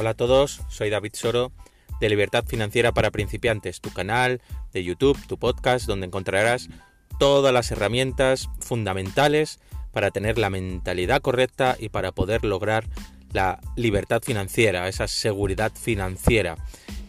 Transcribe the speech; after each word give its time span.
Hola 0.00 0.10
a 0.10 0.14
todos, 0.14 0.62
soy 0.70 0.88
David 0.88 1.10
Soro 1.12 1.52
de 2.00 2.08
Libertad 2.08 2.46
Financiera 2.46 2.90
para 2.90 3.10
Principiantes, 3.10 3.82
tu 3.82 3.92
canal 3.92 4.40
de 4.72 4.82
YouTube, 4.82 5.18
tu 5.26 5.36
podcast, 5.36 5.86
donde 5.86 6.06
encontrarás 6.06 6.70
todas 7.18 7.52
las 7.52 7.70
herramientas 7.70 8.48
fundamentales 8.60 9.60
para 9.92 10.10
tener 10.10 10.38
la 10.38 10.48
mentalidad 10.48 11.20
correcta 11.20 11.76
y 11.78 11.90
para 11.90 12.12
poder 12.12 12.46
lograr 12.46 12.86
la 13.34 13.60
libertad 13.76 14.22
financiera, 14.22 14.88
esa 14.88 15.06
seguridad 15.06 15.70
financiera, 15.74 16.56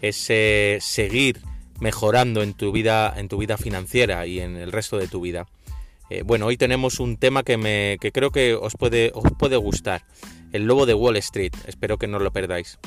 ese 0.02 0.80
seguir 0.82 1.40
mejorando 1.80 2.44
en 2.44 2.54
tu 2.54 2.74
vida, 2.74 3.14
en 3.16 3.30
tu 3.30 3.38
vida 3.38 3.56
financiera 3.56 4.28
y 4.28 4.42
en 4.42 4.58
el 4.58 4.74
resto 4.74 4.98
de 4.98 5.08
tu 5.08 5.22
vida. 5.22 5.48
Eh, 6.10 6.24
bueno, 6.26 6.48
hoy 6.48 6.58
tenemos 6.58 7.00
un 7.00 7.16
tema 7.16 7.44
que, 7.44 7.56
me, 7.56 7.98
que 8.02 8.12
creo 8.12 8.32
que 8.32 8.54
os 8.54 8.76
puede, 8.76 9.14
os 9.14 9.32
puede 9.40 9.56
gustar. 9.56 10.04
El 10.52 10.66
lobo 10.66 10.86
de 10.86 10.94
Wall 10.94 11.16
Street. 11.18 11.54
Espero 11.66 11.98
que 11.98 12.08
no 12.08 12.20
lo 12.20 12.32
perdáis. 12.32 12.78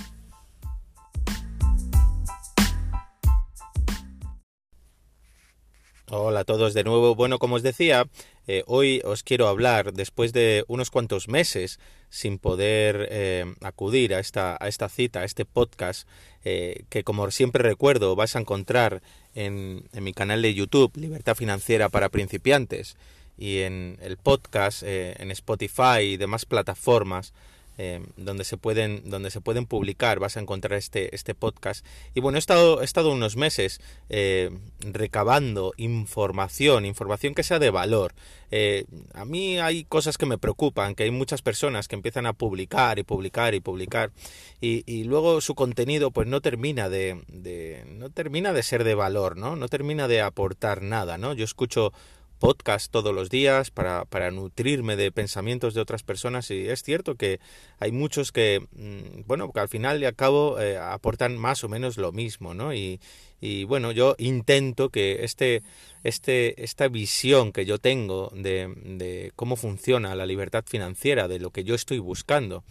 Hola 6.10 6.40
a 6.40 6.44
todos 6.44 6.74
de 6.74 6.84
nuevo. 6.84 7.14
Bueno, 7.14 7.38
como 7.38 7.56
os 7.56 7.62
decía, 7.62 8.06
eh, 8.46 8.62
hoy 8.66 9.00
os 9.04 9.22
quiero 9.22 9.48
hablar, 9.48 9.94
después 9.94 10.34
de 10.34 10.64
unos 10.68 10.90
cuantos 10.90 11.28
meses 11.28 11.80
sin 12.10 12.38
poder 12.38 13.08
eh, 13.10 13.46
acudir 13.62 14.14
a 14.14 14.20
esta, 14.20 14.58
a 14.60 14.68
esta 14.68 14.90
cita, 14.90 15.20
a 15.20 15.24
este 15.24 15.46
podcast, 15.46 16.06
eh, 16.44 16.84
que 16.90 17.02
como 17.02 17.30
siempre 17.30 17.62
recuerdo 17.62 18.14
vais 18.14 18.36
a 18.36 18.40
encontrar 18.40 19.02
en, 19.34 19.88
en, 19.94 20.04
mi 20.04 20.12
canal 20.12 20.42
de 20.42 20.52
YouTube, 20.52 20.94
Libertad 20.96 21.34
Financiera 21.34 21.88
para 21.88 22.10
Principiantes, 22.10 22.98
y 23.36 23.60
en 23.60 23.98
el 24.02 24.18
podcast, 24.18 24.84
en 24.84 25.32
Spotify 25.32 26.02
y 26.02 26.16
demás 26.16 26.44
plataformas 26.44 27.32
eh, 27.78 28.04
donde 28.16 28.44
se 28.44 28.56
pueden 28.56 29.08
donde 29.10 29.30
se 29.30 29.40
pueden 29.40 29.66
publicar 29.66 30.18
vas 30.18 30.36
a 30.36 30.40
encontrar 30.40 30.78
este 30.78 31.14
este 31.14 31.34
podcast. 31.34 31.84
Y 32.14 32.20
bueno 32.20 32.36
he 32.36 32.38
estado 32.38 32.82
he 32.82 32.84
estado 32.84 33.10
unos 33.10 33.36
meses 33.36 33.80
eh, 34.08 34.50
recabando 34.80 35.72
información 35.76 36.84
información 36.84 37.34
que 37.34 37.42
sea 37.42 37.58
de 37.58 37.70
valor. 37.70 38.14
Eh, 38.50 38.84
a 39.14 39.24
mí 39.24 39.58
hay 39.58 39.84
cosas 39.84 40.16
que 40.16 40.26
me 40.26 40.38
preocupan 40.38 40.94
que 40.94 41.02
hay 41.02 41.10
muchas 41.10 41.42
personas 41.42 41.88
que 41.88 41.96
empiezan 41.96 42.26
a 42.26 42.32
publicar 42.32 42.98
y 42.98 43.02
publicar 43.02 43.54
y 43.54 43.60
publicar 43.60 44.12
y, 44.60 44.84
y 44.86 45.04
luego 45.04 45.40
su 45.40 45.54
contenido 45.54 46.10
pues 46.12 46.28
no 46.28 46.40
termina 46.40 46.88
de, 46.88 47.22
de 47.28 47.84
no 47.88 48.10
termina 48.10 48.52
de 48.52 48.62
ser 48.62 48.84
de 48.84 48.94
valor 48.94 49.36
no 49.36 49.56
no 49.56 49.68
termina 49.68 50.06
de 50.06 50.20
aportar 50.20 50.82
nada 50.82 51.18
no 51.18 51.32
yo 51.32 51.44
escucho 51.44 51.92
podcast 52.38 52.90
todos 52.90 53.14
los 53.14 53.30
días 53.30 53.70
para, 53.70 54.04
para, 54.04 54.30
nutrirme 54.30 54.96
de 54.96 55.12
pensamientos 55.12 55.74
de 55.74 55.80
otras 55.80 56.02
personas 56.02 56.50
y 56.50 56.68
es 56.68 56.82
cierto 56.82 57.14
que 57.14 57.40
hay 57.78 57.92
muchos 57.92 58.32
que, 58.32 58.66
mm, 58.72 59.26
bueno, 59.26 59.52
que 59.52 59.60
al 59.60 59.68
final 59.68 60.02
y 60.02 60.04
al 60.04 60.14
cabo 60.14 60.60
eh, 60.60 60.76
aportan 60.78 61.38
más 61.38 61.64
o 61.64 61.68
menos 61.68 61.96
lo 61.96 62.12
mismo, 62.12 62.54
¿no? 62.54 62.74
Y, 62.74 63.00
y, 63.40 63.64
bueno, 63.64 63.92
yo 63.92 64.14
intento 64.18 64.88
que 64.88 65.24
este, 65.24 65.62
este, 66.02 66.62
esta 66.62 66.88
visión 66.88 67.52
que 67.52 67.66
yo 67.66 67.78
tengo 67.78 68.30
de, 68.34 68.72
de 68.84 69.32
cómo 69.36 69.56
funciona 69.56 70.14
la 70.14 70.26
libertad 70.26 70.64
financiera, 70.66 71.28
de 71.28 71.38
lo 71.38 71.50
que 71.50 71.64
yo 71.64 71.74
estoy 71.74 71.98
buscando, 71.98 72.64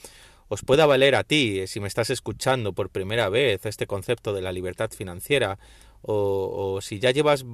os 0.49 0.61
pueda 0.61 0.85
valer 0.85 1.15
a 1.15 1.23
ti, 1.23 1.59
eh, 1.59 1.67
si 1.67 1.79
me 1.79 1.87
estás 1.87 2.09
escuchando 2.09 2.73
por 2.73 2.89
primera 2.89 3.29
vez, 3.29 3.65
este 3.65 3.87
concepto 3.87 4.33
de 4.33 4.41
la 4.41 4.51
libertad 4.51 4.91
financiera, 4.91 5.57
o, 6.03 6.75
o 6.75 6.81
si 6.81 6.99
ya 6.99 7.11
llevas, 7.11 7.45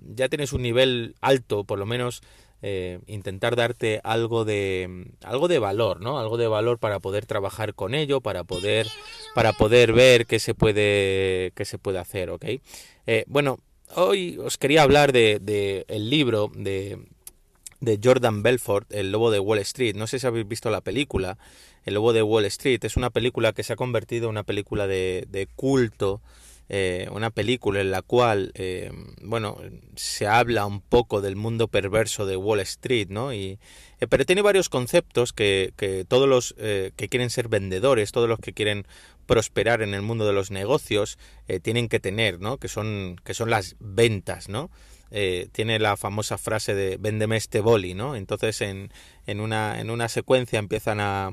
ya 0.00 0.28
tienes 0.28 0.52
un 0.52 0.62
nivel 0.62 1.14
alto, 1.20 1.64
por 1.64 1.78
lo 1.78 1.86
menos 1.86 2.22
eh, 2.60 2.98
intentar 3.06 3.54
darte 3.54 4.00
algo 4.02 4.44
de 4.44 5.06
algo 5.22 5.46
de 5.46 5.60
valor, 5.60 6.00
¿no? 6.00 6.18
Algo 6.18 6.36
de 6.36 6.48
valor 6.48 6.78
para 6.78 6.98
poder 6.98 7.24
trabajar 7.24 7.74
con 7.74 7.94
ello, 7.94 8.20
para 8.20 8.42
poder 8.42 8.88
para 9.34 9.52
poder 9.52 9.92
ver 9.92 10.26
qué 10.26 10.40
se 10.40 10.54
puede 10.54 11.52
qué 11.54 11.64
se 11.64 11.78
puede 11.78 11.98
hacer, 11.98 12.30
¿ok? 12.30 12.44
Eh, 13.06 13.24
bueno, 13.28 13.60
hoy 13.94 14.38
os 14.38 14.58
quería 14.58 14.82
hablar 14.82 15.12
de, 15.12 15.38
de 15.40 15.84
el 15.88 16.10
libro 16.10 16.50
de 16.54 16.98
de 17.80 18.00
Jordan 18.02 18.42
Belfort, 18.42 18.92
El 18.92 19.12
Lobo 19.12 19.30
de 19.30 19.38
Wall 19.38 19.60
Street. 19.60 19.94
No 19.94 20.08
sé 20.08 20.18
si 20.18 20.26
habéis 20.26 20.48
visto 20.48 20.68
la 20.68 20.80
película. 20.80 21.38
El 21.84 21.94
Lobo 21.94 22.12
de 22.12 22.22
Wall 22.22 22.44
Street 22.46 22.80
es 22.82 22.96
una 22.96 23.10
película 23.10 23.52
que 23.52 23.62
se 23.62 23.72
ha 23.72 23.76
convertido 23.76 24.24
en 24.24 24.30
una 24.30 24.42
película 24.42 24.88
de, 24.88 25.26
de 25.28 25.46
culto 25.46 26.20
eh, 26.68 27.08
una 27.12 27.30
película 27.30 27.80
en 27.80 27.90
la 27.90 28.02
cual, 28.02 28.52
eh, 28.54 28.90
bueno, 29.22 29.58
se 29.96 30.26
habla 30.26 30.66
un 30.66 30.80
poco 30.80 31.20
del 31.20 31.36
mundo 31.36 31.68
perverso 31.68 32.26
de 32.26 32.36
Wall 32.36 32.60
Street, 32.60 33.08
¿no? 33.08 33.32
Y, 33.32 33.58
eh, 34.00 34.06
pero 34.08 34.24
tiene 34.24 34.42
varios 34.42 34.68
conceptos 34.68 35.32
que, 35.32 35.72
que 35.76 36.04
todos 36.04 36.28
los 36.28 36.54
eh, 36.58 36.92
que 36.96 37.08
quieren 37.08 37.30
ser 37.30 37.48
vendedores, 37.48 38.12
todos 38.12 38.28
los 38.28 38.38
que 38.38 38.52
quieren 38.52 38.86
prosperar 39.26 39.82
en 39.82 39.94
el 39.94 40.02
mundo 40.02 40.26
de 40.26 40.32
los 40.32 40.50
negocios, 40.50 41.18
eh, 41.48 41.60
tienen 41.60 41.88
que 41.88 42.00
tener, 42.00 42.40
¿no? 42.40 42.58
Que 42.58 42.68
son, 42.68 43.16
que 43.24 43.34
son 43.34 43.50
las 43.50 43.76
ventas, 43.80 44.48
¿no? 44.48 44.70
Tiene 45.52 45.78
la 45.78 45.96
famosa 45.96 46.36
frase 46.36 46.74
de 46.74 46.98
véndeme 46.98 47.38
este 47.38 47.60
boli, 47.60 47.94
¿no? 47.94 48.14
Entonces 48.14 48.60
en, 48.60 48.92
en, 49.26 49.40
una, 49.40 49.80
en 49.80 49.88
una 49.88 50.06
secuencia 50.10 50.58
empiezan 50.58 51.00
a, 51.00 51.30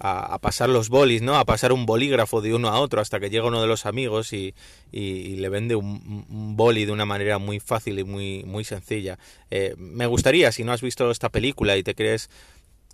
a, 0.00 0.34
a, 0.34 0.38
pasar 0.38 0.68
los 0.68 0.88
bolis, 0.88 1.22
¿no? 1.22 1.36
A 1.36 1.44
pasar 1.44 1.72
un 1.72 1.86
bolígrafo 1.86 2.40
de 2.40 2.54
uno 2.54 2.68
a 2.68 2.80
otro 2.80 3.00
hasta 3.00 3.20
que 3.20 3.30
llega 3.30 3.46
uno 3.46 3.60
de 3.60 3.66
los 3.66 3.86
amigos 3.86 4.32
y, 4.32 4.54
y, 4.90 5.36
le 5.36 5.48
vende 5.48 5.76
un, 5.76 6.26
un, 6.28 6.56
boli 6.56 6.84
de 6.84 6.92
una 6.92 7.04
manera 7.04 7.38
muy 7.38 7.60
fácil 7.60 7.98
y 7.98 8.04
muy, 8.04 8.44
muy 8.44 8.64
sencilla. 8.64 9.18
Eh, 9.50 9.74
me 9.76 10.06
gustaría, 10.06 10.50
si 10.52 10.64
no 10.64 10.72
has 10.72 10.82
visto 10.82 11.10
esta 11.10 11.28
película 11.28 11.76
y 11.76 11.82
te 11.82 11.94
crees 11.94 12.30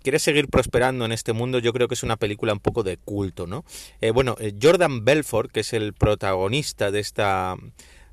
quieres 0.03 0.21
seguir 0.21 0.47
prosperando 0.47 1.03
en 1.03 1.11
este 1.11 1.33
mundo, 1.33 1.59
yo 1.59 1.73
creo 1.73 1.87
que 1.87 1.95
es 1.95 2.03
una 2.03 2.15
película 2.15 2.53
un 2.53 2.59
poco 2.59 2.83
de 2.83 2.95
culto, 2.95 3.45
¿no? 3.45 3.65
Eh, 3.99 4.11
bueno, 4.11 4.37
eh, 4.39 4.53
Jordan 4.61 5.03
Belfort, 5.03 5.51
que 5.51 5.61
es 5.61 5.73
el 5.73 5.93
protagonista 5.93 6.91
de 6.91 6.99
esta 6.99 7.57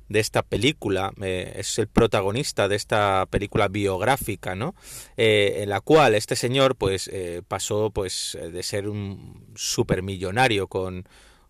de 0.09 0.19
esta 0.19 0.43
película, 0.43 1.11
eh, 1.21 1.53
es 1.57 1.79
el 1.79 1.87
protagonista 1.87 2.67
de 2.67 2.75
esta 2.75 3.25
película 3.29 3.67
biográfica, 3.67 4.55
¿no? 4.55 4.75
Eh, 5.17 5.57
en 5.63 5.69
la 5.69 5.81
cual 5.81 6.15
este 6.15 6.35
señor, 6.35 6.75
pues, 6.75 7.09
eh, 7.11 7.41
pasó, 7.47 7.89
pues, 7.89 8.37
de 8.41 8.63
ser 8.63 8.87
un 8.87 9.47
supermillonario 9.55 10.67
con 10.67 11.07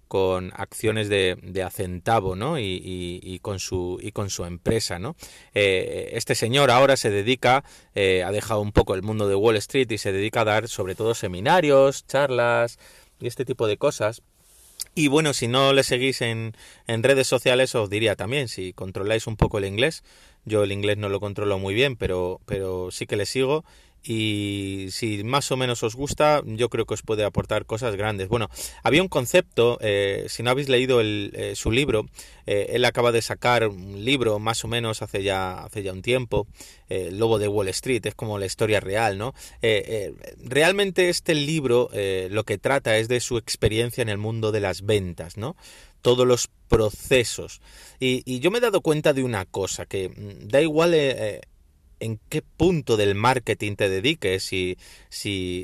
con 0.07 0.51
acciones 0.55 1.09
de, 1.09 1.35
de 1.41 1.63
a 1.63 1.71
centavo, 1.71 2.35
¿no? 2.35 2.59
Y, 2.59 2.79
y, 3.23 3.39
con 3.39 3.57
su 3.59 3.97
y 3.99 4.11
con 4.11 4.29
su 4.29 4.45
empresa, 4.45 4.99
¿no? 4.99 5.15
Este 5.53 6.35
señor 6.35 6.69
ahora 6.69 6.95
se 6.95 7.09
dedica, 7.09 7.63
ha 7.95 8.31
dejado 8.31 8.61
un 8.61 8.71
poco 8.71 8.93
el 8.93 9.01
mundo 9.01 9.27
de 9.27 9.33
Wall 9.33 9.57
Street 9.57 9.91
y 9.91 9.97
se 9.97 10.11
dedica 10.11 10.41
a 10.41 10.45
dar 10.45 10.67
sobre 10.67 10.93
todo 10.93 11.15
seminarios, 11.15 12.05
charlas 12.05 12.77
y 13.19 13.25
este 13.25 13.45
tipo 13.45 13.65
de 13.65 13.77
cosas 13.77 14.21
y 14.95 15.09
bueno, 15.09 15.33
si 15.33 15.47
no 15.47 15.73
le 15.73 15.83
seguís 15.83 16.21
en, 16.21 16.55
en, 16.87 17.03
redes 17.03 17.27
sociales, 17.27 17.75
os 17.75 17.89
diría 17.89 18.15
también, 18.15 18.47
si 18.47 18.71
controláis 18.71 19.27
un 19.27 19.35
poco 19.35 19.57
el 19.57 19.65
inglés, 19.65 20.03
yo 20.45 20.63
el 20.63 20.71
inglés 20.71 20.97
no 20.97 21.09
lo 21.09 21.19
controlo 21.19 21.59
muy 21.59 21.73
bien, 21.73 21.97
pero, 21.97 22.39
pero 22.45 22.89
sí 22.91 23.05
que 23.05 23.17
le 23.17 23.25
sigo 23.25 23.65
y 24.05 24.87
si 24.91 25.23
más 25.23 25.51
o 25.51 25.57
menos 25.57 25.81
os 25.83 25.95
gusta, 25.95 26.43
yo 26.45 26.69
creo 26.69 26.85
que 26.85 26.93
os 26.93 27.01
puede 27.01 27.23
aportar 27.23 27.65
cosas 27.65 27.95
grandes. 27.95 28.27
Bueno, 28.27 28.49
había 28.83 29.01
un 29.01 29.07
concepto, 29.07 29.79
eh, 29.81 30.25
si 30.29 30.43
no 30.43 30.51
habéis 30.51 30.69
leído 30.69 31.01
el, 31.01 31.31
eh, 31.33 31.55
su 31.55 31.71
libro, 31.71 32.05
eh, 32.45 32.67
él 32.73 32.85
acaba 32.85 33.11
de 33.11 33.21
sacar 33.21 33.67
un 33.67 34.05
libro 34.05 34.37
más 34.37 34.63
o 34.63 34.67
menos 34.67 35.01
hace 35.01 35.23
ya, 35.23 35.63
hace 35.63 35.81
ya 35.81 35.91
un 35.91 36.03
tiempo, 36.03 36.47
eh, 36.89 37.07
El 37.07 37.17
Lobo 37.17 37.39
de 37.39 37.47
Wall 37.47 37.69
Street, 37.69 38.05
es 38.05 38.13
como 38.13 38.37
la 38.37 38.45
historia 38.45 38.79
real, 38.79 39.17
¿no? 39.17 39.33
Eh, 39.61 40.13
realmente 40.43 41.09
este 41.09 41.33
libro 41.33 41.89
lo 42.29 42.43
que 42.43 42.57
trata 42.57 42.97
es 42.97 43.07
de 43.07 43.19
su 43.19 43.37
experiencia 43.37 44.01
en 44.01 44.09
el 44.09 44.17
mundo 44.17 44.51
de 44.51 44.59
las 44.59 44.83
ventas, 44.83 45.37
¿no? 45.37 45.55
Todos 46.01 46.27
los 46.27 46.49
procesos. 46.67 47.61
Y, 47.99 48.21
y 48.25 48.39
yo 48.39 48.51
me 48.51 48.59
he 48.59 48.61
dado 48.61 48.81
cuenta 48.81 49.13
de 49.13 49.23
una 49.23 49.45
cosa, 49.45 49.85
que 49.85 50.09
mm, 50.09 50.47
da 50.47 50.61
igual 50.61 50.93
en 52.05 52.19
qué 52.29 52.41
punto 52.41 52.97
del 52.97 53.15
marketing 53.15 53.75
te 53.75 53.89
dediques, 53.89 54.43
si, 54.43 54.77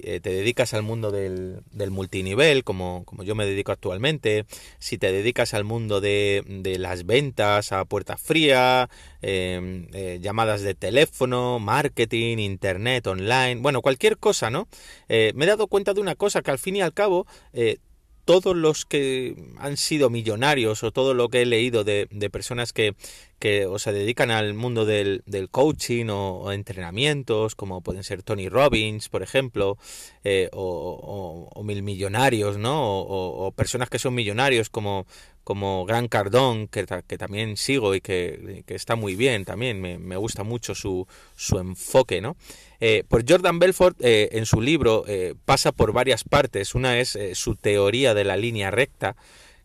eh, 0.03 0.19
te 0.21 0.29
dedicas 0.29 0.73
al 0.73 0.83
mundo 0.83 1.11
del, 1.11 1.61
multinivel, 1.91 2.63
como, 2.63 3.05
yo 3.23 3.35
me 3.35 3.45
dedico 3.45 3.71
actualmente, 3.71 4.45
si 4.79 4.97
te 4.97 5.11
dedicas 5.11 5.53
al 5.53 5.63
mundo 5.63 6.01
de, 6.01 6.43
de 6.47 6.77
las 6.79 7.05
ventas 7.05 7.71
a 7.71 7.85
puerta 7.85 8.17
fría, 8.17 8.89
eh, 9.23 9.88
eh, 9.93 10.19
llamadas 10.19 10.61
de 10.61 10.73
teléfono, 10.73 11.59
marketing, 11.59 12.39
internet, 12.39 13.05
online, 13.05 13.61
bueno, 13.61 13.81
cualquier 13.81 14.17
cosa, 14.17 14.49
¿no? 14.49 14.67
Eh, 15.09 15.31
me 15.35 15.45
he 15.45 15.47
dado 15.47 15.67
cuenta 15.67 15.94
de 15.94 16.01
una 16.01 16.15
cosa, 16.15 16.41
que 16.41 16.49
al 16.49 16.57
fin 16.57 16.77
y 16.77 16.81
al 16.81 16.94
cabo, 16.94 17.27
todos 18.25 18.55
los 18.55 18.85
que 18.85 19.35
han 19.57 19.77
sido 19.77 20.09
millonarios 20.09 20.83
o 20.83 20.91
todo 20.91 21.13
lo 21.13 21.29
que 21.29 21.41
he 21.41 21.45
leído 21.45 21.83
de, 21.83 22.07
de 22.09 22.29
personas 22.29 22.73
que, 22.73 22.95
que 23.41 23.65
o 23.65 23.79
se 23.79 23.91
dedican 23.91 24.29
al 24.29 24.53
mundo 24.53 24.85
del, 24.85 25.23
del 25.25 25.49
coaching 25.49 26.05
o, 26.09 26.51
entrenamientos, 26.51 27.55
como 27.55 27.81
pueden 27.81 28.03
ser 28.03 28.21
Tony 28.21 28.47
Robbins, 28.49 29.09
por 29.09 29.23
ejemplo, 29.23 29.79
eh, 30.23 30.47
o, 30.53 31.49
mil 31.63 31.81
millonarios, 31.81 32.59
¿no? 32.59 32.99
O, 32.99 33.51
personas 33.51 33.89
que 33.89 33.97
son 33.97 34.13
millonarios 34.13 34.69
como, 34.69 35.07
como 35.43 35.85
Gran 35.85 36.07
Cardón, 36.07 36.67
que, 36.67 36.85
que 37.07 37.17
también 37.17 37.57
sigo 37.57 37.95
y 37.95 38.01
que, 38.01 38.63
está 38.67 38.95
muy 38.95 39.15
bien 39.15 39.44
también, 39.44 39.81
me, 39.81 40.17
gusta 40.17 40.44
mucho 40.44 40.75
su, 40.75 41.07
su 41.35 41.57
enfoque, 41.57 42.21
¿no? 42.21 42.37
Eh, 42.79 43.03
pues 43.07 43.25
Jordan 43.27 43.57
Belfort 43.57 43.97
eh, 44.01 44.29
en 44.33 44.45
su 44.45 44.61
libro 44.61 45.03
eh, 45.07 45.33
pasa 45.45 45.71
por 45.71 45.94
varias 45.94 46.23
partes. 46.23 46.75
Una 46.75 46.99
es 46.99 47.17
su 47.33 47.55
teoría 47.55 48.13
de 48.13 48.23
la 48.23 48.37
línea 48.37 48.69
recta, 48.69 49.15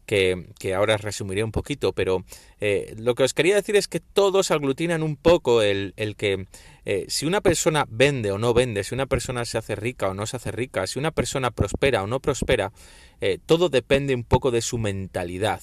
que, 0.07 0.75
ahora 0.75 0.97
resumiré 0.97 1.45
un 1.45 1.53
poquito, 1.53 1.93
pero 1.93 2.25
eh, 2.61 2.95
lo 2.97 3.15
que 3.15 3.25
os 3.25 3.35
quería 3.35 3.57
decir 3.57 3.77
es 3.77 3.89
que 3.89 4.01
todos 4.01 4.51
aglutinan 4.51 5.03
un 5.03 5.17
poco 5.17 5.63
el, 5.63 5.93
que 6.17 6.47
eh, 6.85 7.05
si 7.09 7.27
una 7.27 7.41
persona 7.41 7.87
vende 7.91 8.31
o 8.31 8.39
no 8.39 8.55
vende, 8.55 8.85
si 8.85 8.95
una 8.95 9.07
persona 9.07 9.45
se 9.45 9.59
hace 9.59 9.75
rica 9.75 10.09
o 10.09 10.15
no 10.15 10.27
se 10.27 10.37
hace 10.37 10.53
rica, 10.53 10.87
si 10.87 10.99
una 10.99 11.11
persona 11.11 11.51
prospera 11.51 12.03
o 12.03 12.07
no 12.07 12.21
prospera, 12.21 12.73
eh, 13.21 13.39
todo 13.45 13.69
depende 13.69 14.15
un 14.15 14.25
poco 14.25 14.51
de 14.51 14.63
su 14.63 14.79
mentalidad. 14.79 15.61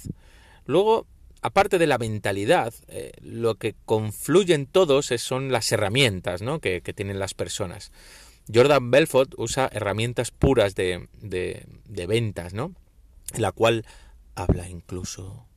Luego, 0.65 1.07
aparte 1.41 1.77
de 1.77 1.87
la 1.87 1.97
mentalidad, 1.97 2.73
lo 3.21 3.55
que 3.55 3.75
confluyen 3.85 4.65
todos 4.65 5.07
son 5.17 5.51
las 5.51 5.71
herramientas 5.71 6.41
¿no? 6.41 6.59
que, 6.59 6.81
tienen 6.81 7.19
las 7.19 7.33
personas. 7.33 7.91
Jordan 8.53 8.91
Belfort 8.91 9.33
usa 9.37 9.69
herramientas 9.71 10.31
puras 10.31 10.75
de, 10.75 11.07
de, 11.21 11.65
de 11.85 12.07
ventas, 12.07 12.53
¿no? 12.53 12.73
la 13.37 13.51
cual 13.51 13.85
habla 14.35 14.69
incluso 14.69 15.47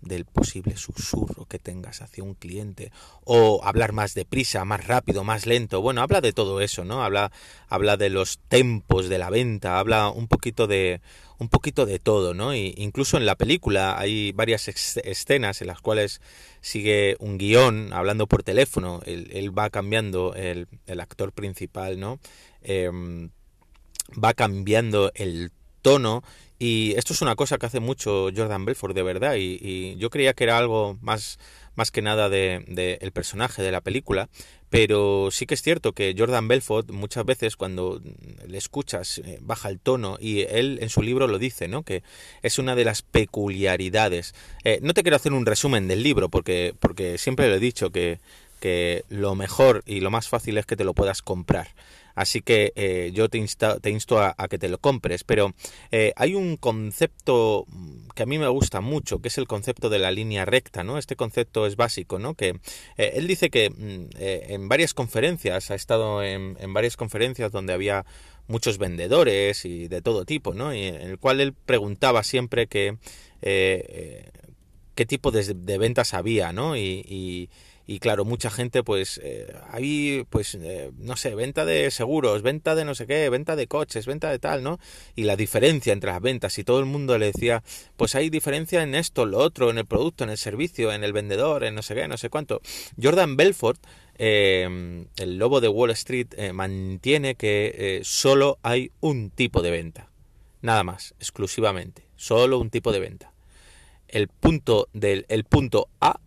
del 0.00 0.24
posible 0.24 0.76
susurro 0.76 1.46
que 1.46 1.58
tengas 1.58 2.02
hacia 2.02 2.22
un 2.22 2.34
cliente 2.34 2.92
o 3.24 3.60
hablar 3.64 3.92
más 3.92 4.14
deprisa, 4.14 4.64
más 4.64 4.86
rápido, 4.86 5.24
más 5.24 5.46
lento. 5.46 5.82
Bueno, 5.82 6.02
habla 6.02 6.20
de 6.20 6.32
todo 6.32 6.60
eso, 6.60 6.84
¿no? 6.84 7.02
Habla 7.02 7.32
habla 7.68 7.96
de 7.96 8.10
los 8.10 8.38
tempos 8.48 9.08
de 9.08 9.18
la 9.18 9.30
venta, 9.30 9.78
habla 9.78 10.08
un 10.10 10.28
poquito 10.28 10.66
de 10.66 11.00
un 11.38 11.48
poquito 11.48 11.86
de 11.86 11.98
todo, 11.98 12.34
¿no? 12.34 12.54
Y 12.54 12.74
incluso 12.76 13.16
en 13.16 13.26
la 13.26 13.36
película 13.36 13.98
hay 13.98 14.32
varias 14.32 14.68
escenas 14.68 15.60
en 15.60 15.68
las 15.68 15.80
cuales 15.80 16.20
sigue 16.60 17.16
un 17.20 17.38
guion 17.38 17.92
hablando 17.92 18.26
por 18.26 18.42
teléfono, 18.42 19.00
él, 19.04 19.56
va 19.56 19.70
cambiando 19.70 20.34
el, 20.34 20.66
el, 20.86 21.00
actor 21.00 21.32
principal, 21.32 22.00
¿no? 22.00 22.18
Em, 22.62 23.30
va 24.22 24.34
cambiando 24.34 25.12
el 25.14 25.52
tono 25.88 26.22
y 26.58 26.94
esto 26.96 27.12
es 27.12 27.22
una 27.22 27.36
cosa 27.36 27.56
que 27.56 27.66
hace 27.66 27.80
mucho 27.80 28.30
Jordan 28.36 28.64
Belfort, 28.64 28.94
de 28.94 29.02
verdad, 29.02 29.36
y, 29.38 29.96
yo 29.96 30.10
creía 30.10 30.34
que 30.34 30.44
era 30.44 30.58
algo 30.58 30.98
más, 31.00 31.38
más 31.76 31.90
que 31.90 32.02
nada 32.02 32.28
de, 32.28 32.64
de, 32.66 32.98
el 33.00 33.12
personaje 33.12 33.62
de 33.62 33.70
la 33.70 33.80
película, 33.80 34.28
pero 34.68 35.30
sí 35.30 35.46
que 35.46 35.54
es 35.54 35.62
cierto 35.62 35.92
que 35.92 36.14
Jordan 36.18 36.48
Belfort 36.48 36.90
muchas 36.90 37.24
veces 37.24 37.56
cuando 37.56 38.02
le 38.46 38.58
escuchas 38.58 39.18
eh, 39.18 39.38
baja 39.40 39.70
el 39.70 39.78
tono 39.78 40.18
y 40.20 40.40
él 40.40 40.78
en 40.82 40.90
su 40.90 41.00
libro 41.00 41.26
lo 41.26 41.38
dice, 41.38 41.68
¿no? 41.68 41.84
Que 41.84 42.02
es 42.42 42.58
una 42.58 42.74
de 42.74 42.84
las 42.84 43.00
peculiaridades. 43.02 44.34
Eh, 44.64 44.80
no 44.82 44.92
te 44.92 45.02
quiero 45.02 45.16
hacer 45.16 45.32
un 45.32 45.46
resumen 45.46 45.88
del 45.88 46.02
libro 46.02 46.28
porque, 46.28 46.74
porque 46.78 47.16
siempre 47.18 47.48
lo 47.48 47.54
he 47.54 47.60
dicho 47.60 47.90
que, 47.90 48.18
que 48.60 49.04
lo 49.08 49.34
mejor 49.34 49.82
y 49.86 50.00
lo 50.00 50.10
más 50.10 50.28
fácil 50.28 50.58
es 50.58 50.66
que 50.66 50.76
te 50.76 50.84
lo 50.84 50.94
puedas 50.94 51.22
comprar. 51.22 51.68
Así 52.18 52.42
que 52.42 52.72
eh, 52.74 53.12
yo 53.14 53.28
te, 53.28 53.46
te 53.80 53.90
insto 53.90 54.20
a, 54.20 54.34
que 54.50 54.58
te 54.58 54.68
lo 54.68 54.78
compres. 54.78 55.22
Pero 55.22 55.54
eh, 55.92 56.12
hay 56.16 56.34
un 56.34 56.56
concepto 56.56 57.64
que 58.16 58.24
a 58.24 58.26
mí 58.26 58.40
me 58.40 58.48
gusta 58.48 58.80
mucho, 58.80 59.20
que 59.20 59.28
es 59.28 59.38
el 59.38 59.46
concepto 59.46 59.88
de 59.88 60.00
la 60.00 60.10
línea 60.10 60.44
recta, 60.44 60.82
¿no? 60.82 60.98
Este 60.98 61.14
concepto 61.14 61.64
es 61.64 61.76
básico, 61.76 62.18
¿no? 62.18 62.34
Que 62.34 62.58
eh, 62.96 63.12
él 63.14 63.28
dice 63.28 63.50
que 63.50 63.70
mm, 63.70 64.16
en 64.18 64.68
varias 64.68 64.94
conferencias, 64.94 65.70
ha 65.70 65.76
estado 65.76 66.24
en, 66.24 66.56
varias 66.72 66.96
conferencias 66.96 67.52
donde 67.52 67.72
había 67.72 68.04
muchos 68.48 68.78
vendedores 68.78 69.64
y 69.64 69.86
de 69.86 70.02
todo 70.02 70.24
tipo, 70.24 70.54
¿no? 70.54 70.74
Y 70.74 70.86
en 70.86 70.96
el 70.96 71.18
cual 71.20 71.40
él 71.40 71.52
preguntaba 71.52 72.24
siempre 72.24 72.66
que 72.66 72.96
qué 73.40 75.06
tipo 75.06 75.30
de, 75.30 75.78
ventas 75.78 76.14
había, 76.14 76.52
¿no? 76.52 76.76
y 76.76 77.48
claro, 78.00 78.26
mucha 78.26 78.50
gente 78.50 78.84
pues 78.84 79.18
eh, 79.24 79.50
ahí 79.70 80.26
pues 80.28 80.54
eh, 80.60 80.90
no 80.98 81.16
sé, 81.16 81.34
venta 81.34 81.64
de 81.64 81.90
seguros, 81.90 82.42
venta 82.42 82.74
de 82.74 82.84
no 82.84 82.94
sé 82.94 83.06
qué, 83.06 83.30
venta 83.30 83.56
de 83.56 83.66
coches, 83.66 84.04
venta 84.04 84.30
de 84.30 84.38
tal, 84.38 84.62
¿no? 84.62 84.78
Y 85.16 85.22
la 85.22 85.36
diferencia 85.36 85.94
entre 85.94 86.10
las 86.10 86.20
ventas 86.20 86.58
y 86.58 86.64
todo 86.64 86.80
el 86.80 86.84
mundo 86.84 87.16
le 87.16 87.32
decía, 87.32 87.62
pues 87.96 88.14
hay 88.14 88.28
diferencia 88.28 88.82
en 88.82 88.94
esto, 88.94 89.24
lo 89.24 89.38
otro, 89.38 89.70
en 89.70 89.78
el 89.78 89.86
producto, 89.86 90.22
en 90.22 90.28
el 90.28 90.36
servicio, 90.36 90.92
en 90.92 91.02
el 91.02 91.14
vendedor, 91.14 91.64
en 91.64 91.74
no 91.74 91.80
sé 91.80 91.94
qué, 91.94 92.06
no 92.08 92.18
sé 92.18 92.28
cuánto. 92.28 92.60
Jordan 93.02 93.38
Belfort 93.38 93.80
eh, 94.18 95.06
el 95.16 95.38
lobo 95.38 95.62
de 95.62 95.68
Wall 95.68 95.90
Street 95.92 96.52
mantiene 96.52 97.36
que 97.36 98.02
solo 98.04 98.58
hay 98.62 98.92
un 99.00 99.30
tipo 99.30 99.62
de 99.62 99.70
venta, 99.70 100.10
nada 100.60 100.84
más, 100.84 101.14
exclusivamente, 101.20 102.06
solo 102.16 102.58
un 102.58 102.68
tipo 102.68 102.92
de 102.92 103.00
venta. 103.00 103.32
El 104.08 104.28
punto 104.28 104.88
del 104.92 105.24
el 105.30 105.44
punto 105.44 105.88
A 106.00 106.20